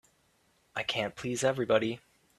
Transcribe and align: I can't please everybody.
I 0.75 0.81
can't 0.81 1.13
please 1.15 1.43
everybody. 1.43 1.99